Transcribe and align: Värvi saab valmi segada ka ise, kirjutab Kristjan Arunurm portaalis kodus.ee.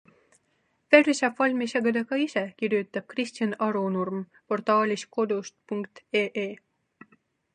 Värvi 0.93 1.13
saab 1.19 1.35
valmi 1.41 1.65
segada 1.73 2.01
ka 2.11 2.17
ise, 2.21 2.43
kirjutab 2.61 3.05
Kristjan 3.11 3.53
Arunurm 3.67 4.23
portaalis 4.53 5.03
kodus.ee. 5.19 6.49